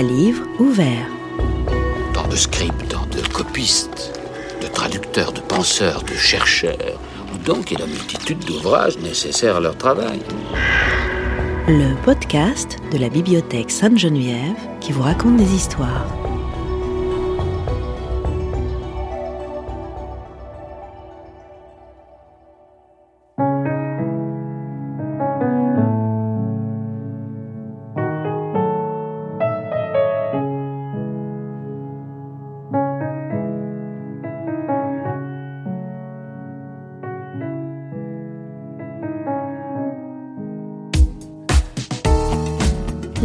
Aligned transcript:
à 0.00 0.02
livre 0.02 0.46
ouvert. 0.58 1.10
Tant 2.14 2.26
de 2.26 2.34
scripts, 2.34 2.88
de 2.88 3.28
copistes, 3.34 4.18
de 4.62 4.66
traducteurs, 4.66 5.30
de 5.30 5.40
penseurs, 5.40 6.02
de 6.04 6.14
chercheurs, 6.14 6.98
donc 7.44 7.70
il 7.70 7.78
y 7.78 7.82
a 7.82 7.84
la 7.84 7.92
multitude 7.92 8.38
d'ouvrages 8.46 8.96
nécessaires 8.96 9.56
à 9.56 9.60
leur 9.60 9.76
travail. 9.76 10.20
Le 11.68 11.94
podcast 12.02 12.78
de 12.90 12.96
la 12.96 13.10
bibliothèque 13.10 13.70
Sainte-Geneviève 13.70 14.56
qui 14.80 14.92
vous 14.92 15.02
raconte 15.02 15.36
des 15.36 15.52
histoires. 15.54 16.06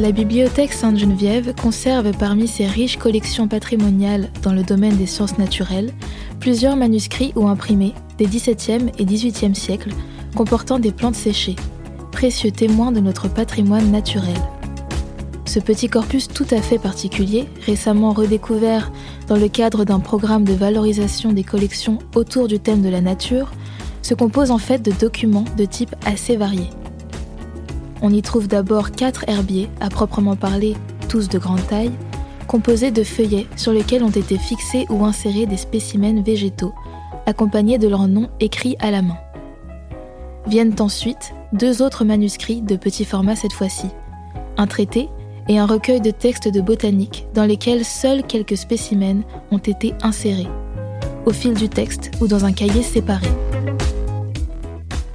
La 0.05 0.11
bibliothèque 0.11 0.71
Sainte-Geneviève 0.71 1.55
conserve 1.59 2.11
parmi 2.15 2.47
ses 2.47 2.67
riches 2.67 2.97
collections 2.97 3.47
patrimoniales 3.47 4.29
dans 4.43 4.53
le 4.53 4.61
domaine 4.61 4.95
des 4.97 5.07
sciences 5.07 5.39
naturelles 5.39 5.91
plusieurs 6.39 6.75
manuscrits 6.75 7.33
ou 7.35 7.47
imprimés 7.47 7.95
des 8.19 8.27
XVIIe 8.27 8.91
et 8.99 9.05
XVIIIe 9.05 9.55
siècles 9.55 9.89
comportant 10.35 10.77
des 10.77 10.91
plantes 10.91 11.15
séchées, 11.15 11.55
précieux 12.11 12.51
témoins 12.51 12.91
de 12.91 12.99
notre 12.99 13.27
patrimoine 13.33 13.89
naturel. 13.89 14.37
Ce 15.45 15.59
petit 15.59 15.87
corpus 15.87 16.27
tout 16.27 16.45
à 16.51 16.61
fait 16.61 16.77
particulier, 16.77 17.47
récemment 17.65 18.13
redécouvert 18.13 18.91
dans 19.27 19.37
le 19.37 19.47
cadre 19.47 19.85
d'un 19.85 19.99
programme 19.99 20.43
de 20.43 20.53
valorisation 20.53 21.33
des 21.33 21.43
collections 21.43 21.97
autour 22.13 22.47
du 22.47 22.59
thème 22.59 22.83
de 22.83 22.89
la 22.89 23.01
nature, 23.01 23.53
se 24.03 24.13
compose 24.13 24.51
en 24.51 24.59
fait 24.59 24.83
de 24.83 24.91
documents 24.91 25.45
de 25.57 25.65
type 25.65 25.95
assez 26.05 26.37
variés. 26.37 26.69
On 28.01 28.11
y 28.11 28.21
trouve 28.21 28.47
d'abord 28.47 28.91
quatre 28.91 29.25
herbiers, 29.27 29.69
à 29.79 29.89
proprement 29.89 30.35
parler, 30.35 30.75
tous 31.07 31.29
de 31.29 31.37
grande 31.37 31.65
taille, 31.67 31.91
composés 32.47 32.91
de 32.91 33.03
feuillets 33.03 33.47
sur 33.55 33.71
lesquels 33.71 34.03
ont 34.03 34.09
été 34.09 34.37
fixés 34.37 34.85
ou 34.89 35.05
insérés 35.05 35.45
des 35.45 35.57
spécimens 35.57 36.21
végétaux, 36.21 36.73
accompagnés 37.25 37.77
de 37.77 37.87
leurs 37.87 38.07
noms 38.07 38.29
écrits 38.39 38.75
à 38.79 38.91
la 38.91 39.01
main. 39.01 39.17
Viennent 40.47 40.75
ensuite 40.79 41.33
deux 41.53 41.81
autres 41.81 42.05
manuscrits 42.05 42.61
de 42.61 42.75
petit 42.75 43.05
format 43.05 43.35
cette 43.35 43.53
fois-ci, 43.53 43.87
un 44.57 44.67
traité 44.67 45.09
et 45.47 45.57
un 45.57 45.65
recueil 45.65 46.01
de 46.01 46.11
textes 46.11 46.47
de 46.47 46.61
botanique 46.61 47.27
dans 47.33 47.45
lesquels 47.45 47.85
seuls 47.85 48.23
quelques 48.23 48.57
spécimens 48.57 49.23
ont 49.51 49.57
été 49.57 49.93
insérés, 50.01 50.47
au 51.25 51.31
fil 51.31 51.53
du 51.53 51.69
texte 51.69 52.11
ou 52.19 52.27
dans 52.27 52.45
un 52.45 52.51
cahier 52.51 52.83
séparé. 52.83 53.27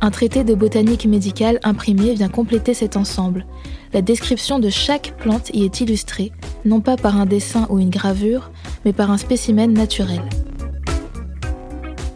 Un 0.02 0.10
traité 0.10 0.44
de 0.44 0.54
botanique 0.54 1.04
médicale 1.04 1.60
imprimé 1.62 2.14
vient 2.14 2.30
compléter 2.30 2.72
cet 2.72 2.96
ensemble. 2.96 3.44
La 3.92 4.00
description 4.00 4.58
de 4.58 4.70
chaque 4.70 5.14
plante 5.18 5.50
y 5.52 5.64
est 5.64 5.80
illustrée, 5.82 6.32
non 6.64 6.80
pas 6.80 6.96
par 6.96 7.20
un 7.20 7.26
dessin 7.26 7.66
ou 7.68 7.78
une 7.78 7.90
gravure, 7.90 8.50
mais 8.86 8.94
par 8.94 9.10
un 9.10 9.18
spécimen 9.18 9.74
naturel. 9.74 10.22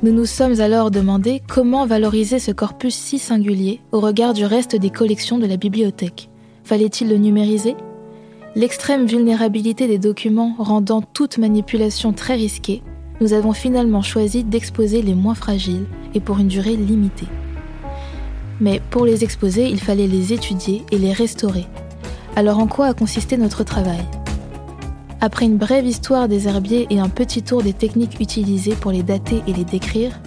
Nous 0.02 0.12
nous 0.12 0.24
sommes 0.24 0.60
alors 0.60 0.90
demandé 0.90 1.42
comment 1.46 1.84
valoriser 1.84 2.38
ce 2.38 2.52
corpus 2.52 2.94
si 2.94 3.18
singulier 3.18 3.80
au 3.92 4.00
regard 4.00 4.32
du 4.32 4.46
reste 4.46 4.76
des 4.76 4.90
collections 4.90 5.38
de 5.38 5.46
la 5.46 5.58
bibliothèque. 5.58 6.30
Fallait-il 6.62 7.10
le 7.10 7.16
numériser? 7.16 7.76
L'extrême 8.54 9.04
vulnérabilité 9.04 9.86
des 9.88 9.98
documents 9.98 10.54
rendant 10.58 11.02
toute 11.02 11.36
manipulation 11.36 12.14
très 12.14 12.34
risquée, 12.34 12.82
nous 13.20 13.34
avons 13.34 13.52
finalement 13.52 14.02
choisi 14.02 14.42
d'exposer 14.42 15.02
les 15.02 15.14
moins 15.14 15.34
fragiles 15.34 15.86
et 16.14 16.20
pour 16.20 16.38
une 16.38 16.48
durée 16.48 16.76
limitée. 16.76 17.28
Mais 18.60 18.80
pour 18.90 19.04
les 19.04 19.24
exposer, 19.24 19.68
il 19.68 19.80
fallait 19.80 20.06
les 20.06 20.32
étudier 20.32 20.82
et 20.92 20.98
les 20.98 21.12
restaurer. 21.12 21.66
Alors 22.36 22.58
en 22.58 22.66
quoi 22.66 22.86
a 22.86 22.94
consisté 22.94 23.36
notre 23.36 23.64
travail? 23.64 24.04
Après 25.20 25.46
une 25.46 25.56
brève 25.56 25.86
histoire 25.86 26.28
des 26.28 26.48
herbiers 26.48 26.86
et 26.90 27.00
un 27.00 27.08
petit 27.08 27.42
tour 27.42 27.62
des 27.62 27.72
techniques 27.72 28.20
utilisées 28.20 28.74
pour 28.74 28.92
les 28.92 29.02
dater 29.02 29.42
et 29.46 29.52
les 29.52 29.64
décrire, 29.64 30.20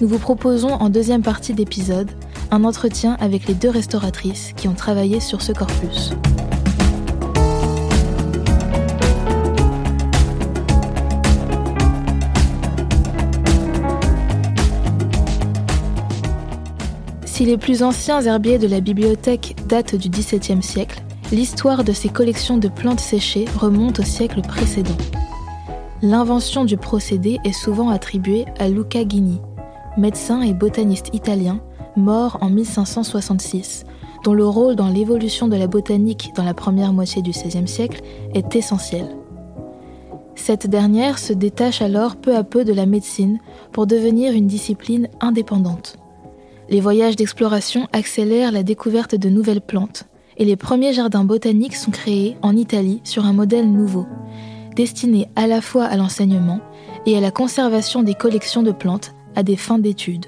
nous 0.00 0.08
vous 0.08 0.18
proposons 0.18 0.72
en 0.72 0.90
deuxième 0.90 1.22
partie 1.22 1.54
d'épisode 1.54 2.10
un 2.50 2.64
entretien 2.64 3.16
avec 3.20 3.46
les 3.46 3.54
deux 3.54 3.70
restauratrices 3.70 4.52
qui 4.56 4.68
ont 4.68 4.74
travaillé 4.74 5.20
sur 5.20 5.40
ce 5.40 5.52
corpus. 5.52 6.12
Si 17.34 17.44
les 17.44 17.58
plus 17.58 17.82
anciens 17.82 18.20
herbiers 18.20 18.58
de 18.58 18.68
la 18.68 18.78
bibliothèque 18.78 19.56
datent 19.66 19.96
du 19.96 20.08
XVIIe 20.08 20.62
siècle, 20.62 21.02
l'histoire 21.32 21.82
de 21.82 21.90
ces 21.90 22.08
collections 22.08 22.58
de 22.58 22.68
plantes 22.68 23.00
séchées 23.00 23.46
remonte 23.58 23.98
au 23.98 24.04
siècle 24.04 24.40
précédent. 24.40 24.96
L'invention 26.00 26.64
du 26.64 26.76
procédé 26.76 27.40
est 27.42 27.50
souvent 27.50 27.88
attribuée 27.88 28.44
à 28.60 28.68
Luca 28.68 29.02
Ghini, 29.02 29.40
médecin 29.96 30.42
et 30.42 30.54
botaniste 30.54 31.12
italien, 31.12 31.60
mort 31.96 32.38
en 32.40 32.50
1566, 32.50 33.84
dont 34.22 34.34
le 34.34 34.46
rôle 34.46 34.76
dans 34.76 34.88
l'évolution 34.88 35.48
de 35.48 35.56
la 35.56 35.66
botanique 35.66 36.30
dans 36.36 36.44
la 36.44 36.54
première 36.54 36.92
moitié 36.92 37.20
du 37.20 37.32
XVIe 37.32 37.66
siècle 37.66 38.00
est 38.32 38.54
essentiel. 38.54 39.08
Cette 40.36 40.68
dernière 40.68 41.18
se 41.18 41.32
détache 41.32 41.82
alors 41.82 42.14
peu 42.14 42.36
à 42.36 42.44
peu 42.44 42.64
de 42.64 42.72
la 42.72 42.86
médecine 42.86 43.40
pour 43.72 43.88
devenir 43.88 44.34
une 44.34 44.46
discipline 44.46 45.08
indépendante. 45.20 45.98
Les 46.70 46.80
voyages 46.80 47.16
d'exploration 47.16 47.88
accélèrent 47.92 48.52
la 48.52 48.62
découverte 48.62 49.14
de 49.14 49.28
nouvelles 49.28 49.60
plantes 49.60 50.04
et 50.36 50.44
les 50.44 50.56
premiers 50.56 50.92
jardins 50.92 51.24
botaniques 51.24 51.76
sont 51.76 51.90
créés 51.90 52.36
en 52.42 52.56
Italie 52.56 53.00
sur 53.04 53.26
un 53.26 53.32
modèle 53.32 53.70
nouveau, 53.70 54.06
destiné 54.74 55.28
à 55.36 55.46
la 55.46 55.60
fois 55.60 55.84
à 55.84 55.96
l'enseignement 55.96 56.60
et 57.06 57.16
à 57.16 57.20
la 57.20 57.30
conservation 57.30 58.02
des 58.02 58.14
collections 58.14 58.62
de 58.62 58.72
plantes 58.72 59.14
à 59.36 59.42
des 59.42 59.56
fins 59.56 59.78
d'études. 59.78 60.26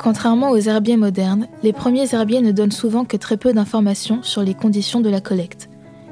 Contrairement 0.00 0.50
aux 0.50 0.58
herbiers 0.58 0.96
modernes, 0.96 1.48
les 1.62 1.72
premiers 1.72 2.14
herbiers 2.14 2.40
ne 2.40 2.52
donnent 2.52 2.72
souvent 2.72 3.04
que 3.04 3.16
très 3.16 3.36
peu 3.36 3.52
d'informations 3.52 4.22
sur 4.22 4.42
les 4.42 4.54
conditions 4.54 5.00
de 5.00 5.10
la 5.10 5.20
collecte, 5.20 5.68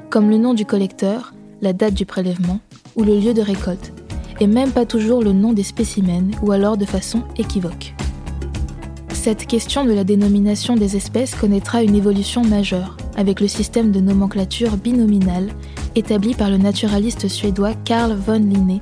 comme 0.09 0.29
le 0.29 0.37
nom 0.37 0.53
du 0.53 0.65
collecteur, 0.65 1.33
la 1.61 1.73
date 1.73 1.93
du 1.93 2.05
prélèvement 2.05 2.59
ou 2.95 3.03
le 3.03 3.17
lieu 3.17 3.33
de 3.33 3.41
récolte, 3.41 3.93
et 4.39 4.47
même 4.47 4.71
pas 4.71 4.85
toujours 4.85 5.23
le 5.23 5.33
nom 5.33 5.53
des 5.53 5.63
spécimens 5.63 6.31
ou 6.43 6.51
alors 6.51 6.77
de 6.77 6.85
façon 6.85 7.23
équivoque 7.37 7.95
cette 9.25 9.47
question 9.47 9.83
de 9.85 9.91
la 9.91 10.03
dénomination 10.03 10.75
des 10.75 10.95
espèces 10.95 11.33
connaîtra 11.33 11.81
une 11.81 11.95
évolution 11.95 12.43
majeure 12.43 12.95
avec 13.17 13.39
le 13.39 13.47
système 13.47 13.91
de 13.91 13.99
nomenclature 13.99 14.77
binominale 14.77 15.49
établi 15.95 16.35
par 16.35 16.51
le 16.51 16.57
naturaliste 16.57 17.27
suédois 17.27 17.73
Carl 17.85 18.13
von 18.13 18.37
Linné 18.37 18.81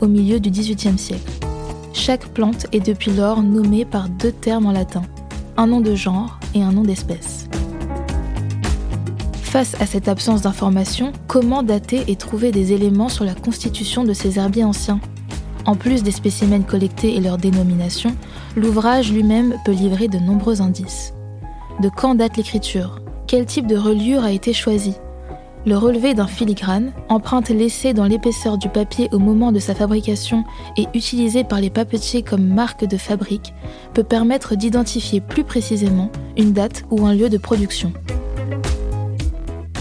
au 0.00 0.06
milieu 0.06 0.38
du 0.38 0.48
XVIIIe 0.48 0.96
siècle. 0.96 1.32
Chaque 1.92 2.28
plante 2.28 2.68
est 2.70 2.86
depuis 2.86 3.10
lors 3.10 3.42
nommée 3.42 3.84
par 3.84 4.08
deux 4.08 4.30
termes 4.30 4.66
en 4.66 4.70
latin, 4.70 5.02
un 5.56 5.66
nom 5.66 5.80
de 5.80 5.96
genre 5.96 6.38
et 6.54 6.62
un 6.62 6.70
nom 6.70 6.82
d'espèce. 6.82 7.48
Face 9.42 9.74
à 9.80 9.86
cette 9.86 10.06
absence 10.06 10.42
d'information, 10.42 11.10
comment 11.26 11.64
dater 11.64 12.04
et 12.06 12.14
trouver 12.14 12.52
des 12.52 12.72
éléments 12.72 13.08
sur 13.08 13.24
la 13.24 13.34
constitution 13.34 14.04
de 14.04 14.12
ces 14.12 14.38
herbiers 14.38 14.62
anciens? 14.62 15.00
En 15.70 15.76
plus 15.76 16.02
des 16.02 16.10
spécimens 16.10 16.62
collectés 16.62 17.14
et 17.14 17.20
leur 17.20 17.38
dénomination, 17.38 18.16
l'ouvrage 18.56 19.12
lui-même 19.12 19.54
peut 19.64 19.70
livrer 19.70 20.08
de 20.08 20.18
nombreux 20.18 20.62
indices. 20.62 21.14
De 21.80 21.88
quand 21.88 22.16
date 22.16 22.36
l'écriture? 22.36 22.98
Quel 23.28 23.46
type 23.46 23.68
de 23.68 23.76
reliure 23.76 24.24
a 24.24 24.32
été 24.32 24.52
choisi 24.52 24.94
Le 25.66 25.76
relevé 25.76 26.12
d'un 26.12 26.26
filigrane, 26.26 26.92
empreinte 27.08 27.50
laissée 27.50 27.94
dans 27.94 28.06
l'épaisseur 28.06 28.58
du 28.58 28.68
papier 28.68 29.08
au 29.12 29.20
moment 29.20 29.52
de 29.52 29.60
sa 29.60 29.76
fabrication 29.76 30.42
et 30.76 30.88
utilisée 30.92 31.44
par 31.44 31.60
les 31.60 31.70
papetiers 31.70 32.24
comme 32.24 32.48
marque 32.48 32.84
de 32.84 32.96
fabrique, 32.96 33.54
peut 33.94 34.02
permettre 34.02 34.56
d'identifier 34.56 35.20
plus 35.20 35.44
précisément 35.44 36.10
une 36.36 36.52
date 36.52 36.82
ou 36.90 37.06
un 37.06 37.14
lieu 37.14 37.28
de 37.28 37.38
production. 37.38 37.92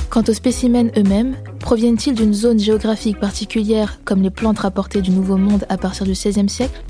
Quant 0.10 0.24
aux 0.28 0.34
spécimens 0.34 0.90
eux-mêmes, 0.98 1.36
proviennent-ils 1.60 2.16
d'une 2.16 2.34
zone 2.34 2.58
géographique 2.58 3.20
particulière 3.20 4.00
comme 4.06 4.24
les 4.24 4.32
plantes 4.32 4.58
rapportées 4.58 5.02
du 5.02 5.12
Nouveau 5.12 5.38
Monde 5.38 5.66
à 5.70 5.78
partir 5.78 6.04
du 6.04 6.14
XVIe 6.14 6.50
siècle? 6.50 6.84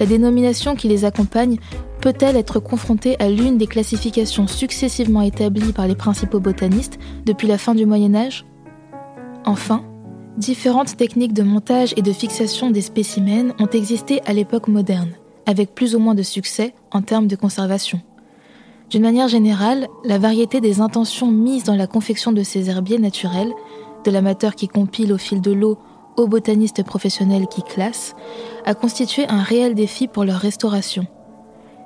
La 0.00 0.06
dénomination 0.06 0.74
qui 0.74 0.88
les 0.88 1.04
accompagne 1.04 1.58
peut-elle 2.00 2.36
être 2.36 2.58
confrontée 2.58 3.14
à 3.20 3.30
l'une 3.30 3.58
des 3.58 3.68
classifications 3.68 4.48
successivement 4.48 5.22
établies 5.22 5.72
par 5.72 5.86
les 5.86 5.94
principaux 5.94 6.40
botanistes 6.40 6.98
depuis 7.24 7.46
la 7.46 7.58
fin 7.58 7.76
du 7.76 7.86
Moyen 7.86 8.12
Âge? 8.16 8.44
Enfin, 9.44 9.84
différentes 10.36 10.96
techniques 10.96 11.34
de 11.34 11.44
montage 11.44 11.94
et 11.96 12.02
de 12.02 12.12
fixation 12.12 12.72
des 12.72 12.82
spécimens 12.82 13.54
ont 13.60 13.68
existé 13.68 14.20
à 14.26 14.32
l'époque 14.32 14.66
moderne, 14.66 15.12
avec 15.46 15.76
plus 15.76 15.94
ou 15.94 16.00
moins 16.00 16.16
de 16.16 16.24
succès 16.24 16.74
en 16.90 17.02
termes 17.02 17.28
de 17.28 17.36
conservation. 17.36 18.00
D'une 18.92 19.00
manière 19.00 19.28
générale, 19.28 19.88
la 20.04 20.18
variété 20.18 20.60
des 20.60 20.82
intentions 20.82 21.30
mises 21.30 21.64
dans 21.64 21.76
la 21.76 21.86
confection 21.86 22.30
de 22.30 22.42
ces 22.42 22.68
herbiers 22.68 22.98
naturels 22.98 23.50
de 24.04 24.10
l'amateur 24.10 24.54
qui 24.54 24.68
compile 24.68 25.14
au 25.14 25.16
fil 25.16 25.40
de 25.40 25.50
l'eau 25.50 25.78
aux 26.18 26.26
botanistes 26.26 26.84
professionnels 26.84 27.46
qui 27.46 27.62
classent, 27.62 28.14
a 28.66 28.74
constitué 28.74 29.26
un 29.30 29.40
réel 29.40 29.74
défi 29.74 30.08
pour 30.08 30.26
leur 30.26 30.36
restauration. 30.36 31.06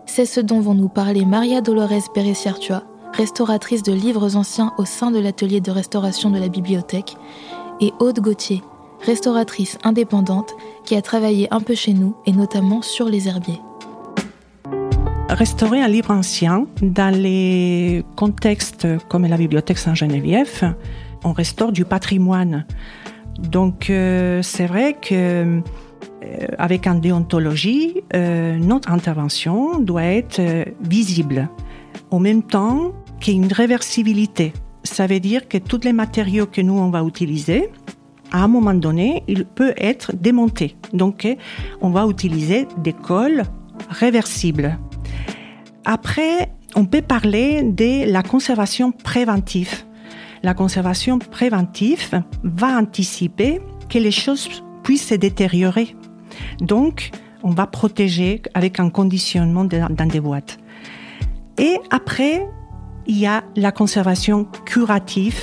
C'est 0.05 0.26
ce 0.26 0.41
dont 0.41 0.58
vont 0.58 0.75
nous 0.75 0.88
parler 0.88 1.25
Maria 1.25 1.61
Dolores 1.61 2.12
Pérez-Siertua, 2.12 2.82
restauratrice 3.12 3.85
de 3.85 3.93
livres 3.93 4.35
anciens 4.35 4.73
au 4.76 4.85
sein 4.85 5.12
de 5.12 5.20
l'atelier 5.20 5.61
de 5.61 5.70
restauration 5.70 6.31
de 6.31 6.41
la 6.41 6.49
bibliothèque, 6.49 7.17
et 7.81 7.93
Aude 8.00 8.19
Gauthier, 8.19 8.64
restauratrice 9.02 9.79
indépendante 9.85 10.55
qui 10.85 10.97
a 10.97 11.02
travaillé 11.02 11.47
un 11.55 11.61
peu 11.61 11.76
chez 11.76 11.93
nous 11.93 12.17
et 12.26 12.32
notamment 12.32 12.82
sur 12.82 13.09
les 13.09 13.29
herbiers. 13.29 13.61
Restaurer 15.37 15.83
un 15.83 15.88
livre 15.88 16.12
ancien 16.12 16.67
dans 16.81 17.15
les 17.15 18.03
contextes 18.17 18.87
comme 19.09 19.27
la 19.27 19.37
bibliothèque 19.37 19.77
Saint-Geneviève, 19.77 20.75
on 21.25 21.33
restaure 21.35 21.73
du 21.73 21.85
patrimoine. 21.85 22.65
Donc 23.38 23.91
euh, 23.91 24.41
c'est 24.41 24.65
vrai 24.65 24.94
que 24.94 25.15
euh, 25.15 25.61
avec 26.56 26.87
une 26.87 27.00
déontologie, 27.00 28.03
euh, 28.15 28.56
notre 28.56 28.91
intervention 28.91 29.79
doit 29.79 30.05
être 30.05 30.41
visible. 30.81 31.50
En 32.11 32.19
même 32.19 32.43
temps 32.43 32.93
qu'il 33.21 33.35
y 33.35 33.37
ait 33.37 33.43
une 33.43 33.53
réversibilité. 33.53 34.55
Ça 34.85 35.06
veut 35.06 35.21
dire 35.21 35.49
que 35.49 35.59
tous 35.59 35.81
les 35.85 35.93
matériaux 35.93 36.47
que 36.47 36.62
nous 36.62 36.79
on 36.79 36.88
va 36.88 37.03
utiliser, 37.03 37.69
à 38.33 38.43
un 38.43 38.49
moment 38.49 38.73
donné, 38.73 39.23
il 39.29 39.44
peut 39.44 39.75
être 39.77 40.17
démonté. 40.17 40.77
Donc, 40.94 41.29
on 41.83 41.91
va 41.91 42.06
utiliser 42.06 42.67
des 42.79 42.93
cols 42.94 43.43
réversibles. 43.91 44.79
Après, 45.88 46.50
on 46.75 46.85
peut 46.85 47.00
parler 47.00 47.62
de 47.62 48.11
la 48.11 48.25
conservation 48.25 48.91
préventive. 48.91 49.85
La 50.43 50.53
conservation 50.53 51.21
préventive 51.21 52.23
va 52.43 52.77
anticiper 52.77 53.61
que 53.88 53.99
les 53.99 54.11
choses 54.11 54.49
puissent 54.83 55.06
se 55.06 55.15
détériorer. 55.15 55.94
Donc, 56.59 57.12
on 57.44 57.50
va 57.50 57.69
protéger 57.69 58.43
avec 58.55 58.81
un 58.81 58.91
conditionnement 58.91 59.65
dans 59.65 60.09
des 60.09 60.21
boîtes. 60.21 60.59
Et 61.56 61.79
après, 61.91 62.44
il 63.06 63.19
y 63.19 63.27
a 63.27 63.44
la 63.55 63.71
conservation 63.71 64.44
curative, 64.65 65.41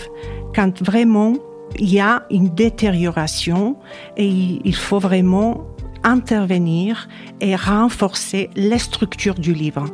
quand 0.54 0.84
vraiment 0.84 1.36
il 1.80 1.90
y 1.90 2.02
a 2.02 2.24
une 2.30 2.50
détérioration 2.50 3.78
et 4.18 4.28
il 4.28 4.76
faut 4.76 5.00
vraiment 5.00 5.64
intervenir 6.04 7.08
et 7.40 7.56
renforcer 7.56 8.50
les 8.56 8.78
structures 8.78 9.36
du 9.36 9.54
livre. 9.54 9.86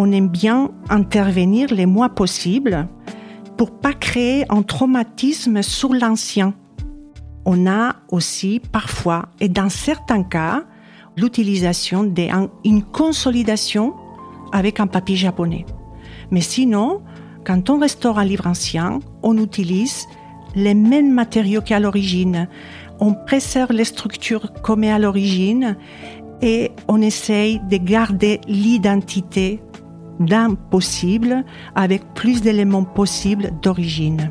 On 0.00 0.12
aime 0.12 0.28
bien 0.28 0.70
intervenir 0.90 1.74
les 1.74 1.84
moins 1.84 2.08
possible 2.08 2.86
pour 3.56 3.72
pas 3.72 3.92
créer 3.92 4.44
un 4.48 4.62
traumatisme 4.62 5.60
sur 5.60 5.92
l'ancien. 5.92 6.54
On 7.44 7.66
a 7.66 7.96
aussi 8.12 8.60
parfois, 8.60 9.26
et 9.40 9.48
dans 9.48 9.68
certains 9.68 10.22
cas, 10.22 10.62
l'utilisation 11.16 12.04
d'une 12.04 12.82
consolidation 12.92 13.92
avec 14.52 14.78
un 14.78 14.86
papier 14.86 15.16
japonais. 15.16 15.66
Mais 16.30 16.42
sinon, 16.42 17.02
quand 17.44 17.68
on 17.68 17.80
restaure 17.80 18.20
un 18.20 18.24
livre 18.24 18.46
ancien, 18.46 19.00
on 19.24 19.36
utilise 19.36 20.06
les 20.54 20.74
mêmes 20.74 21.12
matériaux 21.12 21.60
qu'à 21.60 21.80
l'origine. 21.80 22.46
On 23.00 23.14
préserve 23.14 23.72
les 23.72 23.84
structures 23.84 24.52
comme 24.62 24.84
à 24.84 25.00
l'origine 25.00 25.76
et 26.40 26.70
on 26.86 27.02
essaye 27.02 27.58
de 27.68 27.78
garder 27.78 28.40
l'identité 28.46 29.60
d'un 30.20 30.54
possible 30.54 31.44
avec 31.74 32.14
plus 32.14 32.42
d'éléments 32.42 32.84
possibles 32.84 33.50
d'origine. 33.62 34.30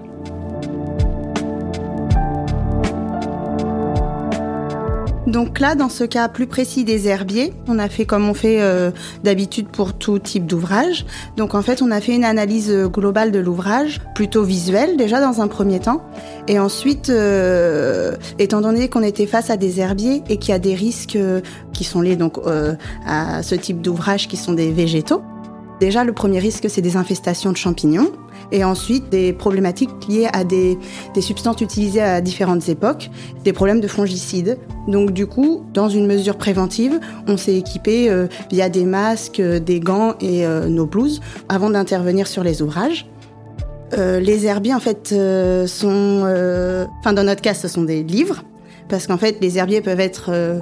Donc 5.28 5.60
là, 5.60 5.76
dans 5.76 5.90
ce 5.90 6.06
cas 6.06 6.30
plus 6.30 6.48
précis 6.48 6.86
des 6.86 7.10
herbiers, 7.10 7.54
on 7.68 7.80
a 7.80 7.90
fait 7.90 8.06
comme 8.06 8.30
on 8.30 8.34
fait 8.34 8.62
euh, 8.62 8.92
d'habitude 9.26 9.68
pour 9.68 9.94
tout 9.94 10.20
type 10.20 10.46
d'ouvrage. 10.46 11.06
Donc 11.36 11.54
en 11.54 11.62
fait, 11.62 11.82
on 11.82 11.92
a 11.92 12.00
fait 12.00 12.16
une 12.16 12.24
analyse 12.24 12.72
euh, 12.72 12.88
globale 12.88 13.32
de 13.32 13.40
l'ouvrage, 13.40 14.00
plutôt 14.16 14.44
visuelle 14.44 14.96
déjà 14.96 15.20
dans 15.20 15.42
un 15.42 15.50
premier 15.50 15.82
temps. 15.82 16.02
Et 16.48 16.60
ensuite, 16.60 17.10
euh, 17.10 18.16
étant 18.40 18.62
donné 18.62 18.88
qu'on 18.88 19.04
était 19.04 19.26
face 19.26 19.50
à 19.50 19.58
des 19.58 19.82
herbiers 19.82 20.24
et 20.30 20.38
qu'il 20.38 20.54
y 20.54 20.56
a 20.56 20.60
des 20.60 20.76
risques 20.76 21.20
qui 21.74 21.84
sont 21.84 22.00
liés 22.00 22.16
donc 22.16 22.40
à 23.06 23.44
ce 23.44 23.56
type 23.56 23.82
d'ouvrage 23.82 24.30
qui 24.30 24.38
sont 24.38 24.54
des 24.54 24.72
végétaux, 24.72 25.22
Déjà, 25.80 26.04
le 26.04 26.12
premier 26.12 26.40
risque, 26.40 26.70
c'est 26.70 26.82
des 26.82 26.98
infestations 26.98 27.52
de 27.52 27.58
champignons 27.58 28.12
et 28.52 28.64
ensuite 28.64 29.10
des 29.10 29.34
problématiques 29.34 29.90
liées 30.08 30.28
à 30.34 30.44
des, 30.44 30.78
substances 31.20 31.62
utilisées 31.62 32.02
à 32.02 32.22
différentes 32.22 32.68
époques, 32.70 33.10
des 33.44 33.54
problèmes 33.54 33.82
de 33.82 33.88
fongicides. 33.88 34.58
Donc 34.88 35.12
du 35.12 35.28
coup, 35.28 35.64
dans 35.74 35.90
une 35.90 36.08
mesure 36.08 36.38
préventive, 36.38 37.00
on 37.28 37.38
s'est 37.38 37.56
équipé 37.56 38.10
euh, 38.10 38.28
via 38.52 38.70
des 38.70 38.86
masques, 38.86 39.40
euh, 39.40 39.60
des 39.60 39.80
gants 39.80 40.16
et 40.22 40.46
euh, 40.46 40.68
nos 40.68 40.86
blouses 40.86 41.22
avant 41.50 41.70
d'intervenir 41.70 42.28
sur 42.28 42.44
les 42.44 42.62
ouvrages. 42.62 43.08
les 43.98 44.46
herbiers, 44.46 44.74
en 44.74 44.80
fait, 44.80 45.16
sont... 45.68 46.24
Enfin, 47.00 47.14
dans 47.14 47.24
notre 47.24 47.42
cas, 47.42 47.54
ce 47.54 47.68
sont 47.68 47.84
des 47.84 48.04
livres, 48.04 48.44
parce 48.90 49.08
qu'en 49.08 49.18
fait, 49.18 49.38
les 49.42 49.58
herbiers 49.58 49.82
peuvent 49.82 50.02
être 50.02 50.62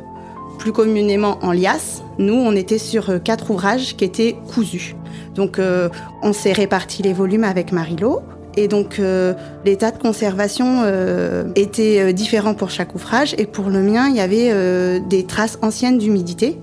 plus 0.60 0.72
communément 0.72 1.40
en 1.42 1.52
liasse. 1.52 2.04
Nous, 2.20 2.36
on 2.36 2.56
était 2.56 2.78
sur 2.78 3.22
quatre 3.24 3.50
ouvrages 3.50 3.96
qui 3.98 4.06
étaient 4.06 4.36
cousus. 4.54 4.96
Donc 5.36 5.60
euh, 5.60 5.90
on 6.22 6.34
s'est 6.34 6.54
réparti 6.54 7.04
les 7.04 7.14
volumes 7.14 7.44
avec 7.44 7.72
Marilo. 7.72 8.22
Et 8.58 8.68
donc 8.68 9.00
euh, 9.00 9.34
l'état 9.66 9.92
de 9.92 9.98
conservation 9.98 10.82
euh, 10.86 11.44
était 11.56 12.14
différent 12.14 12.54
pour 12.54 12.70
chaque 12.70 12.96
ouvrage. 12.96 13.36
Et 13.38 13.46
pour 13.46 13.70
le 13.70 13.82
mien, 13.82 14.08
il 14.10 14.16
y 14.16 14.22
avait 14.22 15.00
des 15.02 15.26
traces 15.26 15.58
anciennes 15.62 15.98
d'humidité, 15.98 16.58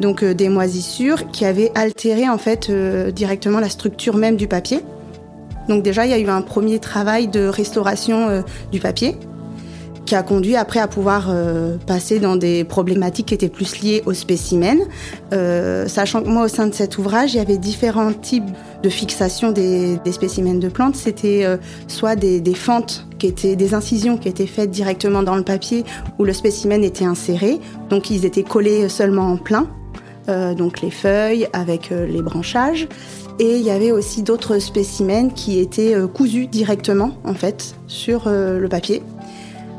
donc 0.00 0.24
des 0.24 0.48
moisissures 0.48 1.30
qui 1.30 1.44
avaient 1.44 1.70
altéré 1.74 2.28
en 2.28 2.38
fait 2.38 2.70
directement 3.12 3.60
la 3.60 3.68
structure 3.68 4.16
même 4.16 4.36
du 4.36 4.48
papier. 4.48 4.80
Donc 5.68 5.82
déjà, 5.82 6.04
il 6.06 6.10
y 6.10 6.14
a 6.14 6.18
eu 6.18 6.28
un 6.28 6.42
premier 6.42 6.78
travail 6.78 7.28
de 7.28 7.46
restauration 7.46 8.42
du 8.72 8.80
papier 8.80 9.16
qui 10.06 10.14
a 10.14 10.22
conduit 10.22 10.56
après 10.56 10.80
à 10.80 10.86
pouvoir 10.86 11.26
euh, 11.28 11.76
passer 11.84 12.20
dans 12.20 12.36
des 12.36 12.64
problématiques 12.64 13.26
qui 13.26 13.34
étaient 13.34 13.48
plus 13.48 13.80
liées 13.82 14.02
au 14.06 14.14
spécimen. 14.14 14.78
Euh, 15.32 15.88
sachant 15.88 16.22
que 16.22 16.28
moi, 16.28 16.44
au 16.44 16.48
sein 16.48 16.68
de 16.68 16.74
cet 16.74 16.96
ouvrage, 16.96 17.34
il 17.34 17.38
y 17.38 17.40
avait 17.40 17.58
différents 17.58 18.12
types 18.12 18.48
de 18.82 18.88
fixation 18.88 19.50
des, 19.50 19.98
spécimens 20.10 20.60
de 20.60 20.68
plantes. 20.68 20.94
C'était 20.94 21.44
euh, 21.44 21.56
soit 21.88 22.14
des, 22.14 22.40
des, 22.40 22.54
fentes 22.54 23.06
qui 23.18 23.26
étaient 23.26 23.56
des 23.56 23.74
incisions 23.74 24.16
qui 24.16 24.28
étaient 24.28 24.46
faites 24.46 24.70
directement 24.70 25.22
dans 25.22 25.36
le 25.36 25.42
papier 25.42 25.84
où 26.18 26.24
le 26.24 26.32
spécimen 26.32 26.84
était 26.84 27.04
inséré, 27.04 27.58
donc 27.90 28.10
ils 28.10 28.24
étaient 28.24 28.42
collés 28.42 28.88
seulement 28.88 29.32
en 29.32 29.36
plein. 29.36 29.68
Donc 30.58 30.80
les 30.80 30.90
feuilles 30.90 31.46
avec 31.52 31.90
les 31.90 32.20
branchages. 32.20 32.88
Et 33.38 33.58
il 33.58 33.62
y 33.62 33.70
avait 33.70 33.92
aussi 33.92 34.24
d'autres 34.24 34.58
spécimens 34.58 35.28
qui 35.28 35.60
étaient 35.60 35.94
cousus 36.12 36.48
directement 36.48 37.12
en 37.22 37.34
fait 37.34 37.76
sur 37.86 38.28
le 38.28 38.66
papier 38.66 39.02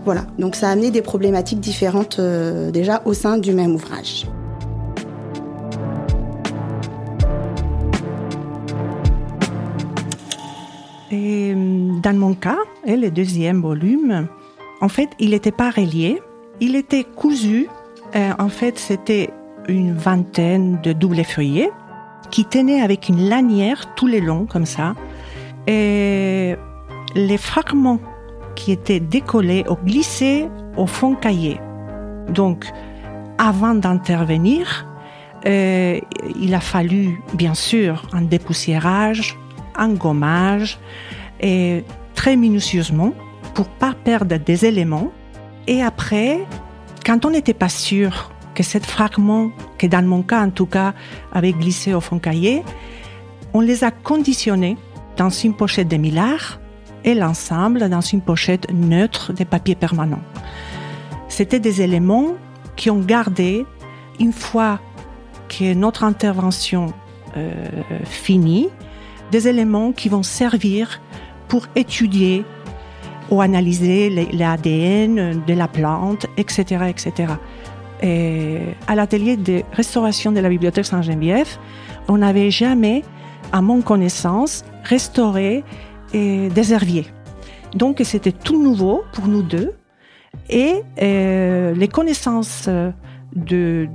voilà, 0.08 0.26
donc 0.40 0.56
ça 0.56 0.70
a 0.70 0.72
amené 0.72 0.90
des 0.90 1.02
problématiques 1.02 1.60
différentes 1.60 2.20
euh, 2.20 2.72
déjà 2.72 3.02
au 3.04 3.14
sein 3.14 3.38
du 3.38 3.52
même 3.52 3.76
ouvrage. 3.76 4.26
Et 11.12 11.52
euh, 11.54 12.00
dans 12.02 12.18
mon 12.18 12.36
cas, 12.36 12.56
et 12.86 12.96
le 12.96 13.12
deuxième 13.12 13.62
volume, 13.62 14.30
en 14.80 14.88
fait, 14.88 15.10
il 15.20 15.32
n'était 15.32 15.52
pas 15.52 15.72
relié, 15.72 16.22
il 16.62 16.78
était 16.78 17.04
cousu. 17.04 17.68
Euh, 18.16 18.32
en 18.40 18.48
fait, 18.48 18.80
c'était 18.80 19.32
une 19.68 19.94
vingtaine 19.94 20.80
de 20.84 20.94
doubles 20.94 21.26
feuillets 21.26 21.72
qui 22.32 22.46
tenaient 22.46 22.80
avec 22.80 23.10
une 23.10 23.28
lanière 23.28 23.94
tous 23.96 24.08
les 24.08 24.22
longs 24.22 24.46
comme 24.46 24.66
ça. 24.66 24.96
Et 25.68 26.56
les 27.14 27.38
fragments 27.38 28.00
qui 28.58 28.72
était 28.72 29.00
décollé 29.00 29.64
ou 29.70 29.76
glissé 29.76 30.50
au 30.76 30.88
fond 30.88 31.14
cahier. 31.16 31.62
Donc, 32.28 32.66
avant 33.38 33.76
d'intervenir, 33.76 34.88
euh, 35.46 36.00
il 36.42 36.54
a 36.56 36.60
fallu, 36.60 37.22
bien 37.36 37.54
sûr, 37.54 38.08
un 38.12 38.24
dépoussiérage, 38.24 39.38
un 39.76 39.94
gommage, 39.94 40.80
et 41.40 41.84
très 42.16 42.36
minutieusement 42.36 43.14
pour 43.54 43.70
pas 43.70 43.94
perdre 43.94 44.36
des 44.38 44.66
éléments. 44.66 45.12
Et 45.68 45.84
après, 45.84 46.40
quand 47.06 47.26
on 47.26 47.30
n'était 47.30 47.54
pas 47.54 47.70
sûr 47.70 48.32
que 48.56 48.64
ce 48.64 48.80
fragment, 48.80 49.52
que 49.78 49.86
dans 49.86 50.06
mon 50.06 50.24
cas 50.24 50.44
en 50.44 50.50
tout 50.50 50.66
cas, 50.66 50.94
avait 51.32 51.54
glissé 51.54 51.94
au 51.94 52.02
fond 52.02 52.18
cahier, 52.18 52.64
on 53.54 53.62
les 53.62 53.84
a 53.84 53.92
conditionnés 53.92 54.78
dans 55.16 55.30
une 55.30 55.54
pochette 55.54 55.88
de 55.88 55.98
millard 55.98 56.60
l'ensemble 57.16 57.90
dans 57.90 58.02
une 58.02 58.22
pochette 58.22 58.72
neutre 58.74 59.34
de 59.34 59.44
papier 59.44 59.76
permanent. 59.76 60.22
C'était 61.28 61.60
des 61.60 61.82
éléments 61.82 62.36
qui 62.76 62.90
ont 62.90 63.00
gardé, 63.00 63.66
une 64.20 64.34
fois 64.34 64.80
que 65.50 65.74
notre 65.74 66.04
intervention 66.04 66.94
euh, 67.36 67.52
finit, 68.06 68.70
des 69.32 69.48
éléments 69.48 69.92
qui 69.92 70.10
vont 70.10 70.24
servir 70.24 71.02
pour 71.48 71.66
étudier 71.76 72.46
ou 73.30 73.42
analyser 73.42 74.10
l'ADN 74.32 75.44
de 75.46 75.54
la 75.54 75.68
plante, 75.68 76.28
etc., 76.38 76.86
etc. 76.90 77.34
Et 78.02 78.60
à 78.88 78.96
l'atelier 78.96 79.36
de 79.38 79.64
restauration 79.74 80.32
de 80.32 80.40
la 80.40 80.50
bibliothèque 80.50 80.86
Saint-Geneviève, 80.86 81.58
on 82.08 82.20
n'avait 82.20 82.52
jamais, 82.52 83.04
à 83.52 83.62
mon 83.62 83.82
connaissance, 83.82 84.64
restauré 84.84 85.64
des 86.14 86.74
herbiers. 86.74 87.08
Donc 87.74 88.02
c'était 88.04 88.32
tout 88.32 88.62
nouveau 88.62 89.04
pour 89.14 89.28
nous 89.28 89.44
deux. 89.44 89.74
Et 90.50 90.84
euh, 91.02 91.74
les 91.74 91.88
connaissances 91.88 92.70
de, 93.36 93.90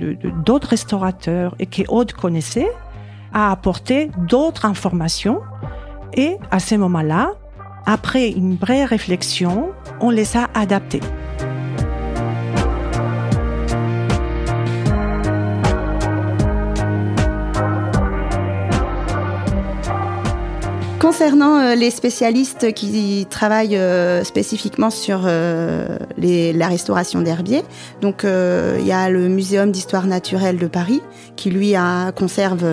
d'autres 0.45 0.69
restaurateurs 0.69 1.55
et 1.59 1.65
que 1.65 1.81
Aude 1.89 2.13
connaissait 2.13 2.69
a 3.33 3.51
apporté 3.51 4.11
d'autres 4.17 4.65
informations. 4.65 5.41
Et 6.15 6.37
à 6.51 6.59
ce 6.59 6.75
moment-là, 6.75 7.31
après 7.85 8.29
une 8.29 8.55
vraie 8.55 8.85
réflexion, 8.85 9.71
on 9.99 10.09
les 10.09 10.37
a 10.37 10.49
adaptés. 10.53 11.01
Concernant 21.03 21.57
euh, 21.57 21.75
les 21.75 21.91
spécialistes 21.91 22.71
qui 22.71 23.27
travaillent 23.29 23.75
euh, 23.75 24.23
spécifiquement 24.23 24.89
sur 24.89 25.23
euh, 25.25 25.97
la 26.17 26.67
restauration 26.69 27.19
d'herbiers, 27.19 27.61
donc 27.99 28.23
il 28.23 28.87
y 28.87 28.93
a 28.93 29.09
le 29.09 29.27
Muséum 29.27 29.69
d'histoire 29.69 30.07
naturelle 30.07 30.55
de 30.55 30.67
Paris 30.67 31.01
qui 31.35 31.49
lui 31.49 31.73
conserve 32.15 32.65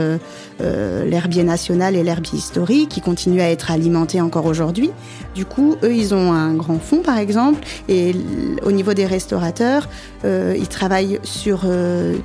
l'herbier 0.60 1.42
national 1.42 1.96
et 1.96 2.04
l'herbier 2.04 2.38
historique 2.38 2.88
qui 2.90 3.00
continue 3.00 3.40
à 3.40 3.50
être 3.50 3.70
alimenté 3.72 4.20
encore 4.20 4.46
aujourd'hui. 4.46 4.90
Du 5.34 5.44
coup, 5.44 5.76
eux, 5.82 5.94
ils 5.94 6.14
ont 6.14 6.32
un 6.32 6.54
grand 6.54 6.78
fonds 6.78 7.02
par 7.02 7.18
exemple 7.18 7.64
et 7.88 8.14
au 8.62 8.70
niveau 8.70 8.94
des 8.94 9.06
restaurateurs, 9.06 9.88
ils 10.24 10.68
travaillent 10.68 11.18
sur 11.24 11.64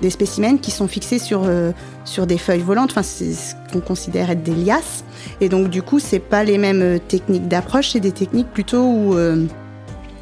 des 0.02 0.10
spécimens 0.10 0.58
qui 0.58 0.72
sont 0.72 0.88
fixés 0.88 1.20
sur 1.20 1.48
sur 2.06 2.28
des 2.28 2.38
feuilles 2.38 2.62
volantes. 2.62 2.92
Enfin, 2.92 3.04
c'est 3.04 3.34
ce 3.34 3.56
qu'on 3.74 3.82
considère 3.82 4.30
être 4.30 4.44
des 4.44 4.56
liasses. 4.56 5.04
Et 5.42 5.50
donc, 5.50 5.70
du 5.70 5.82
coup, 5.82 6.00
c'est 6.00 6.20
pas 6.20 6.44
les 6.44 6.58
mêmes 6.58 6.82
euh, 6.82 7.00
techniques 7.00 7.48
d'approche, 7.48 7.90
c'est 7.90 8.00
des 8.00 8.12
techniques 8.12 8.52
plutôt 8.54 8.84
où 8.84 9.16
euh, 9.16 9.46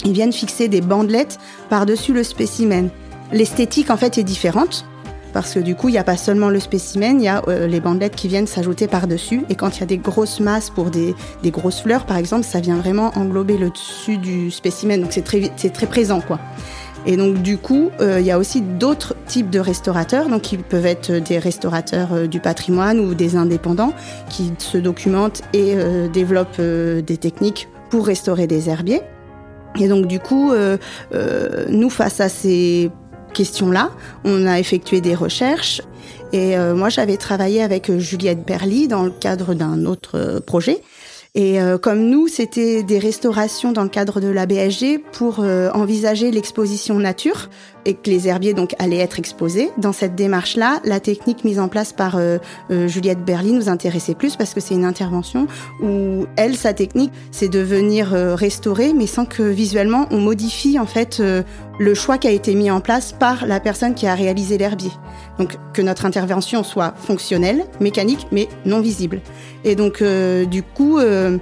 ils 0.05 0.13
viennent 0.13 0.33
fixer 0.33 0.67
des 0.67 0.81
bandelettes 0.81 1.37
par-dessus 1.69 2.13
le 2.13 2.23
spécimen. 2.23 2.89
L'esthétique, 3.31 3.89
en 3.89 3.97
fait, 3.97 4.17
est 4.17 4.23
différente. 4.23 4.85
Parce 5.33 5.55
que 5.55 5.59
du 5.59 5.73
coup, 5.73 5.89
il 5.89 5.93
n'y 5.93 5.97
a 5.97 6.03
pas 6.03 6.15
seulement 6.15 6.49
le 6.49 6.59
spécimen, 6.59 7.19
il 7.19 7.23
y 7.23 7.27
a 7.27 7.41
euh, 7.47 7.65
les 7.65 7.79
bandelettes 7.79 8.15
qui 8.15 8.27
viennent 8.27 8.45
s'ajouter 8.45 8.87
par-dessus. 8.87 9.43
Et 9.49 9.55
quand 9.55 9.77
il 9.77 9.79
y 9.79 9.83
a 9.83 9.87
des 9.87 9.97
grosses 9.97 10.39
masses 10.39 10.69
pour 10.69 10.91
des, 10.91 11.15
des, 11.41 11.49
grosses 11.49 11.81
fleurs, 11.81 12.05
par 12.05 12.17
exemple, 12.17 12.43
ça 12.43 12.59
vient 12.59 12.77
vraiment 12.77 13.11
englober 13.15 13.57
le 13.57 13.71
dessus 13.71 14.17
du 14.17 14.51
spécimen. 14.51 15.01
Donc 15.01 15.11
c'est 15.11 15.23
très, 15.23 15.51
c'est 15.57 15.73
très 15.73 15.87
présent, 15.87 16.21
quoi. 16.21 16.39
Et 17.05 17.17
donc 17.17 17.41
du 17.41 17.57
coup, 17.57 17.91
euh, 17.99 18.19
il 18.19 18.25
y 18.25 18.31
a 18.31 18.37
aussi 18.37 18.61
d'autres 18.61 19.15
types 19.27 19.49
de 19.49 19.59
restaurateurs, 19.59 20.29
donc 20.29 20.43
qui 20.43 20.57
peuvent 20.57 20.85
être 20.85 21.11
des 21.11 21.37
restaurateurs 21.37 22.13
euh, 22.13 22.27
du 22.27 22.39
patrimoine 22.39 22.99
ou 22.99 23.13
des 23.13 23.35
indépendants 23.35 23.93
qui 24.29 24.53
se 24.57 24.77
documentent 24.77 25.41
et 25.51 25.73
euh, 25.75 26.07
développent 26.07 26.61
des 26.61 27.17
techniques 27.17 27.67
pour 27.89 28.05
restaurer 28.05 28.47
des 28.47 28.69
herbiers. 28.69 29.01
Et 29.79 29.87
donc 29.87 30.05
du 30.05 30.19
coup, 30.19 30.53
nous 31.69 31.89
face 31.89 32.19
à 32.19 32.29
ces 32.29 32.91
questions-là, 33.33 33.89
on 34.23 34.45
a 34.45 34.59
effectué 34.59 35.01
des 35.01 35.15
recherches. 35.15 35.81
Et 36.31 36.55
moi, 36.75 36.89
j'avais 36.89 37.17
travaillé 37.17 37.63
avec 37.63 37.91
Juliette 37.97 38.45
Berly 38.45 38.87
dans 38.87 39.03
le 39.03 39.09
cadre 39.09 39.55
d'un 39.55 39.85
autre 39.85 40.39
projet 40.45 40.81
et 41.35 41.59
euh, 41.59 41.79
comme 41.79 42.09
nous, 42.09 42.27
c'était 42.27 42.83
des 42.83 42.99
restaurations 42.99 43.71
dans 43.71 43.81
le 43.81 43.89
cadre 43.89 44.21
de 44.21 44.27
la 44.27 44.45
BSG 44.45 44.99
pour 44.99 45.39
euh, 45.39 45.71
envisager 45.71 46.29
l'exposition 46.29 46.99
nature 46.99 47.49
et 47.85 47.93
que 47.93 48.09
les 48.09 48.27
herbiers 48.27 48.53
donc 48.53 48.75
allaient 48.79 48.97
être 48.97 49.19
exposés. 49.19 49.69
Dans 49.77 49.93
cette 49.93 50.15
démarche-là, 50.15 50.81
la 50.85 50.99
technique 50.99 51.43
mise 51.43 51.59
en 51.59 51.67
place 51.67 51.93
par 51.93 52.15
euh, 52.17 52.37
Juliette 52.69 53.23
Berly 53.23 53.53
nous 53.53 53.69
intéressait 53.69 54.15
plus 54.15 54.35
parce 54.35 54.53
que 54.53 54.59
c'est 54.59 54.75
une 54.75 54.85
intervention 54.85 55.47
où 55.81 56.25
elle, 56.35 56.55
sa 56.55 56.73
technique, 56.73 57.11
c'est 57.31 57.49
de 57.49 57.59
venir 57.59 58.09
restaurer, 58.09 58.93
mais 58.93 59.07
sans 59.07 59.25
que 59.25 59.43
visuellement 59.43 60.07
on 60.11 60.19
modifie 60.19 60.79
en 60.79 60.85
fait 60.85 61.21
le 61.79 61.93
choix 61.93 62.17
qui 62.17 62.27
a 62.27 62.31
été 62.31 62.55
mis 62.55 62.69
en 62.71 62.81
place 62.81 63.11
par 63.11 63.45
la 63.45 63.59
personne 63.59 63.93
qui 63.95 64.07
a 64.07 64.15
réalisé 64.15 64.57
l'herbier. 64.57 64.91
Donc 65.39 65.57
que 65.73 65.81
notre 65.81 66.05
intervention 66.05 66.63
soit 66.63 66.93
fonctionnelle, 66.97 67.65
mécanique, 67.79 68.27
mais 68.31 68.47
non 68.65 68.81
visible. 68.81 69.21
Et 69.63 69.75
donc 69.75 70.01
euh, 70.01 70.45
du 70.45 70.63
coup, 70.63 70.99
euh, 70.99 71.37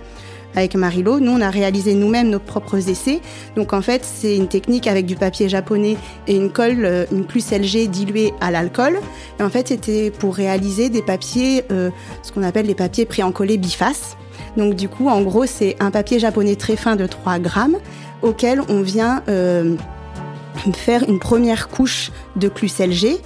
avec 0.55 0.75
Marilo, 0.75 1.19
nous 1.19 1.31
on 1.31 1.41
a 1.41 1.49
réalisé 1.49 1.93
nous-mêmes 1.93 2.29
nos 2.29 2.39
propres 2.39 2.89
essais. 2.89 3.21
Donc 3.55 3.73
en 3.73 3.81
fait, 3.81 4.03
c'est 4.03 4.35
une 4.35 4.47
technique 4.47 4.87
avec 4.87 5.05
du 5.05 5.15
papier 5.15 5.49
japonais 5.49 5.97
et 6.27 6.35
une 6.35 6.51
colle, 6.51 6.85
euh, 6.85 7.05
une 7.11 7.25
plus 7.25 7.51
LG 7.51 7.89
diluée 7.89 8.33
à 8.41 8.51
l'alcool. 8.51 8.99
Et 9.39 9.43
en 9.43 9.49
fait, 9.49 9.69
c'était 9.69 10.11
pour 10.11 10.35
réaliser 10.35 10.89
des 10.89 11.01
papiers, 11.01 11.63
ce 11.69 12.31
qu'on 12.31 12.43
appelle 12.43 12.65
les 12.65 12.75
papiers 12.75 13.05
pré-encollés 13.05 13.57
bifaces. 13.57 14.17
Donc 14.57 14.75
du 14.75 14.89
coup, 14.89 15.07
en 15.07 15.21
gros, 15.21 15.45
c'est 15.45 15.75
un 15.79 15.91
papier 15.91 16.19
japonais 16.19 16.55
très 16.55 16.75
fin 16.75 16.95
de 16.95 17.05
3 17.05 17.39
grammes 17.39 17.77
auquel 18.21 18.61
on 18.69 18.81
vient 18.81 19.23
faire 20.73 21.03
une 21.07 21.19
première 21.19 21.69
couche 21.69 22.11
de 22.35 22.47
CLG 22.49 23.19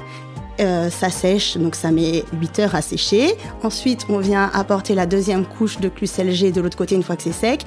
euh, 0.59 0.89
ça 0.89 1.09
sèche, 1.09 1.57
donc 1.57 1.75
ça 1.75 1.91
met 1.91 2.23
8 2.39 2.59
heures 2.59 2.75
à 2.75 2.81
sécher. 2.81 3.35
Ensuite, 3.63 4.05
on 4.09 4.19
vient 4.19 4.49
apporter 4.53 4.95
la 4.95 5.05
deuxième 5.05 5.45
couche 5.45 5.79
de 5.79 5.89
CLG 5.89 6.51
de 6.51 6.61
l'autre 6.61 6.77
côté 6.77 6.95
une 6.95 7.03
fois 7.03 7.15
que 7.15 7.23
c'est 7.23 7.31
sec. 7.31 7.65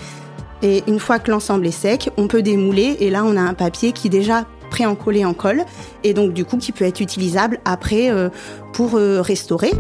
Et 0.63 0.83
une 0.89 0.99
fois 0.99 1.19
que 1.19 1.31
l'ensemble 1.31 1.67
est 1.67 1.73
sec, 1.73 2.11
on 2.17 2.27
peut 2.27 2.43
démouler 2.43 2.97
et 3.01 3.11
là 3.11 3.25
on 3.25 3.37
a 3.37 3.41
un 3.41 3.55
papier 3.55 3.93
qui 3.93 4.09
est 4.09 4.11
déjà 4.11 4.45
pré-encollé 4.71 5.25
en 5.25 5.33
colle 5.33 5.65
et 6.05 6.15
donc 6.15 6.33
du 6.33 6.45
coup 6.45 6.59
qui 6.59 6.73
peut 6.73 6.85
être 6.85 7.01
utilisable 7.01 7.59
après 7.65 8.11
euh, 8.11 8.29
pour 8.73 8.97
euh, 8.97 9.21
restaurer. 9.21 9.71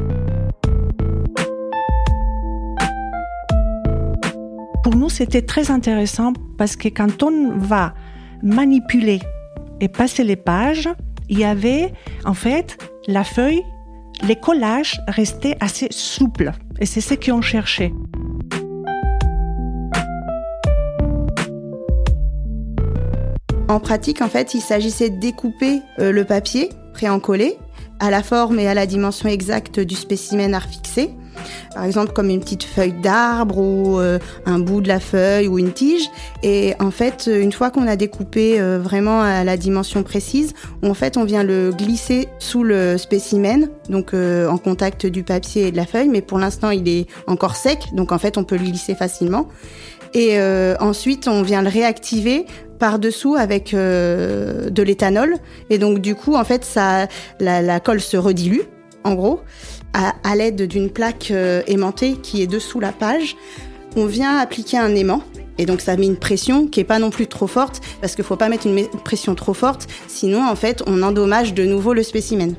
Pour 4.83 4.97
nous, 4.97 5.11
c'était 5.11 5.43
très 5.43 5.71
intéressant 5.71 6.33
parce 6.57 6.77
que 6.77 6.89
quand 6.89 7.23
on 7.23 7.59
va 7.59 7.95
manipuler 8.43 9.21
et 9.81 9.89
passer 9.89 10.25
les 10.25 10.37
pages, 10.37 10.89
il 11.29 11.39
y 11.39 11.45
avait 11.45 11.93
en 12.25 12.35
fait 12.35 12.79
la 13.07 13.25
feuille, 13.25 13.63
les 14.23 14.37
collages 14.37 15.01
restaient 15.07 15.57
assez 15.61 15.89
souples 15.91 16.53
et 16.81 16.87
c'est 16.87 17.01
ce 17.01 17.15
qu'on 17.15 17.41
cherchait. 17.41 17.93
En 23.69 23.81
pratique, 23.81 24.23
en 24.23 24.29
fait, 24.29 24.55
il 24.55 24.63
s'agissait 24.63 25.11
de 25.11 25.21
découper 25.21 25.83
euh, 25.99 26.11
le 26.11 26.25
papier 26.25 26.71
pré-encollé 26.95 27.59
à 28.01 28.11
la 28.11 28.23
forme 28.23 28.59
et 28.59 28.67
à 28.67 28.73
la 28.73 28.87
dimension 28.87 29.29
exacte 29.29 29.79
du 29.79 29.95
spécimen 29.95 30.55
à 30.55 30.61
fixé 30.61 31.11
par 31.75 31.85
exemple 31.85 32.13
comme 32.13 32.31
une 32.31 32.41
petite 32.41 32.65
feuille 32.65 32.93
d'arbre 32.93 33.59
ou 33.59 34.01
euh, 34.01 34.19
un 34.47 34.59
bout 34.59 34.81
de 34.81 34.89
la 34.89 35.01
feuille 35.01 35.49
ou 35.49 35.59
une 35.59 35.73
tige. 35.73 36.11
Et 36.43 36.75
en 36.81 36.91
fait, 36.91 37.31
une 37.33 37.53
fois 37.53 37.71
qu'on 37.71 37.87
a 37.87 37.97
découpé 37.97 38.61
euh, 38.61 38.79
vraiment 38.79 39.21
à 39.21 39.45
la 39.45 39.57
dimension 39.57 40.03
précise, 40.03 40.55
en 40.83 40.95
fait, 40.95 41.17
on 41.17 41.25
vient 41.25 41.45
le 41.45 41.71
glisser 41.71 42.29
sous 42.39 42.65
le 42.65 42.99
spécimen, 42.99 43.69
donc 43.89 44.13
euh, 44.13 44.49
en 44.49 44.59
contact 44.59 45.07
du 45.07 45.23
papier 45.23 45.69
et 45.69 45.71
de 45.71 45.77
la 45.77 45.87
feuille. 45.87 46.09
Mais 46.09 46.23
pour 46.23 46.39
l'instant, 46.39 46.71
il 46.71 46.89
est 46.89 47.07
encore 47.27 47.57
sec, 47.57 47.91
donc 47.93 48.13
en 48.13 48.19
fait, 48.19 48.39
on 48.39 48.45
peut 48.45 48.57
le 48.57 48.65
glisser 48.65 48.95
facilement. 48.95 49.49
Et 50.15 50.41
ensuite, 50.81 51.29
on 51.29 51.43
vient 51.43 51.61
le 51.61 51.69
réactiver 51.69 52.47
par-dessous 52.79 53.35
avec 53.35 53.75
de 53.75 54.83
l'éthanol. 54.83 55.35
Et 55.69 55.77
donc, 55.77 55.99
du 55.99 56.15
coup, 56.15 56.35
en 56.35 56.45
fait, 56.45 56.65
ça, 56.65 57.09
la, 57.41 57.61
la 57.61 57.79
colle 57.79 58.01
se 58.01 58.17
redilue, 58.17 58.63
en 59.05 59.15
gros 59.15 59.41
à, 59.93 60.37
l'aide 60.37 60.63
d'une 60.63 60.91
plaque 60.91 61.31
euh, 61.31 61.63
aimantée 61.67 62.17
qui 62.23 62.43
est 62.43 62.47
dessous 62.47 62.81
la 62.81 62.93
page. 62.93 63.37
On 63.97 64.07
vient 64.07 64.37
appliquer 64.39 64.79
un 64.79 64.95
aimant 64.95 65.23
et 65.59 65.67
donc 65.67 65.81
ça 65.81 65.97
met 65.97 66.07
une 66.07 66.17
pression 66.17 66.67
qui 66.67 66.81
est 66.81 66.85
pas 66.85 66.99
non 66.99 67.11
plus 67.11 67.27
trop 67.27 67.47
forte 67.47 67.81
parce 68.01 68.15
qu'il 68.15 68.25
faut 68.25 68.37
pas 68.37 68.49
mettre 68.49 68.67
une 68.67 68.87
pression 69.05 69.35
trop 69.35 69.55
forte, 69.55 69.89
sinon 70.07 70.49
en 70.49 70.55
fait 70.55 70.83
on 70.87 71.03
endommage 71.03 71.55
de 71.55 71.65
nouveau 71.65 71.95
le 71.95 72.03
spécimen. 72.03 72.55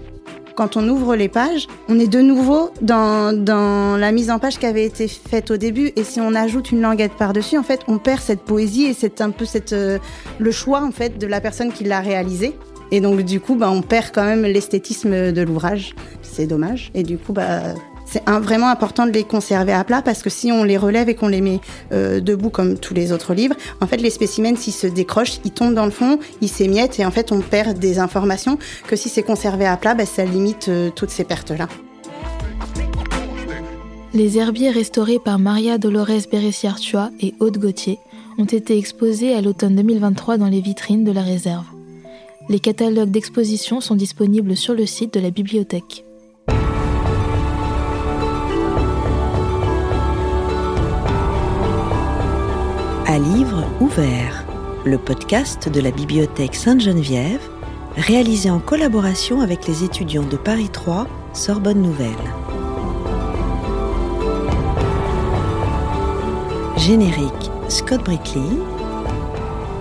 Quand 0.55 0.75
on 0.75 0.85
ouvre 0.89 1.15
les 1.15 1.29
pages, 1.29 1.67
on 1.87 1.97
est 1.99 2.07
de 2.07 2.19
nouveau 2.19 2.71
dans, 2.81 3.31
dans 3.31 3.95
la 3.95 4.11
mise 4.11 4.29
en 4.29 4.39
page 4.39 4.59
qui 4.59 4.65
avait 4.65 4.83
été 4.83 5.07
faite 5.07 5.51
au 5.51 5.57
début 5.57 5.93
et 5.95 6.03
si 6.03 6.19
on 6.19 6.35
ajoute 6.35 6.71
une 6.71 6.81
languette 6.81 7.13
par-dessus, 7.13 7.57
en 7.57 7.63
fait 7.63 7.79
on 7.87 7.97
perd 7.97 8.19
cette 8.19 8.41
poésie 8.41 8.83
et 8.83 8.93
c'est 8.93 9.21
un 9.21 9.29
peu 9.29 9.45
cette, 9.45 9.71
euh, 9.71 9.99
le 10.37 10.51
choix 10.51 10.83
en 10.83 10.91
fait 10.91 11.17
de 11.17 11.27
la 11.27 11.39
personne 11.39 11.71
qui 11.71 11.85
l'a 11.85 12.01
réalisé. 12.01 12.55
Et 12.91 13.01
donc 13.01 13.21
du 13.21 13.39
coup, 13.39 13.55
bah, 13.55 13.69
on 13.71 13.81
perd 13.81 14.11
quand 14.13 14.25
même 14.25 14.43
l'esthétisme 14.43 15.31
de 15.31 15.41
l'ouvrage. 15.41 15.95
C'est 16.39 16.47
dommage. 16.47 16.89
Et 16.93 17.03
du 17.03 17.17
coup, 17.17 17.33
bah, 17.33 17.73
c'est 18.05 18.23
vraiment 18.29 18.69
important 18.69 19.05
de 19.05 19.11
les 19.11 19.25
conserver 19.25 19.73
à 19.73 19.83
plat 19.83 20.01
parce 20.01 20.23
que 20.23 20.29
si 20.29 20.53
on 20.53 20.63
les 20.63 20.77
relève 20.77 21.09
et 21.09 21.15
qu'on 21.15 21.27
les 21.27 21.41
met 21.41 21.59
euh, 21.91 22.21
debout 22.21 22.49
comme 22.49 22.77
tous 22.77 22.93
les 22.93 23.11
autres 23.11 23.33
livres, 23.33 23.55
en 23.81 23.87
fait 23.87 23.97
les 23.97 24.09
spécimens 24.09 24.55
s'ils 24.55 24.71
se 24.71 24.87
décrochent, 24.87 25.41
ils 25.43 25.51
tombent 25.51 25.73
dans 25.73 25.83
le 25.83 25.91
fond, 25.91 26.17
ils 26.39 26.47
s'émiettent 26.47 26.97
et 26.97 27.05
en 27.05 27.11
fait 27.11 27.33
on 27.33 27.41
perd 27.41 27.77
des 27.77 27.99
informations 27.99 28.57
que 28.87 28.95
si 28.95 29.09
c'est 29.09 29.21
conservé 29.21 29.65
à 29.65 29.75
plat, 29.75 29.95
bah, 29.95 30.05
ça 30.05 30.23
limite 30.23 30.69
euh, 30.69 30.91
toutes 30.95 31.09
ces 31.09 31.25
pertes-là. 31.25 31.67
Les 34.13 34.37
herbiers 34.37 34.71
restaurés 34.71 35.19
par 35.19 35.39
Maria 35.39 35.77
Dolores 35.77 36.25
Beressiartua 36.31 37.11
et 37.19 37.33
Aude 37.41 37.57
Gauthier 37.57 37.99
ont 38.37 38.45
été 38.45 38.77
exposés 38.77 39.35
à 39.35 39.41
l'automne 39.41 39.75
2023 39.75 40.37
dans 40.37 40.47
les 40.47 40.61
vitrines 40.61 41.03
de 41.03 41.11
la 41.11 41.21
réserve. 41.21 41.65
Les 42.47 42.59
catalogues 42.59 43.11
d'exposition 43.11 43.81
sont 43.81 43.95
disponibles 43.95 44.55
sur 44.55 44.73
le 44.73 44.85
site 44.85 45.13
de 45.13 45.19
la 45.19 45.31
bibliothèque. 45.31 46.05
À 53.11 53.17
livre 53.17 53.65
ouvert, 53.81 54.45
le 54.85 54.99
podcast 54.99 55.67
de 55.67 55.81
la 55.81 55.89
bibliothèque 55.89 56.53
Sainte-Geneviève, 56.53 57.41
réalisé 57.97 58.51
en 58.51 58.59
collaboration 58.59 59.41
avec 59.41 59.67
les 59.67 59.83
étudiants 59.83 60.27
de 60.27 60.37
Paris 60.37 60.69
3, 60.69 61.07
Sorbonne 61.33 61.81
Nouvelle. 61.81 62.11
Générique 66.77 67.49
Scott 67.67 68.03
Brickley. 68.03 68.43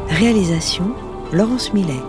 Réalisation 0.08 0.94
Laurence 1.30 1.74
Millet. 1.74 2.00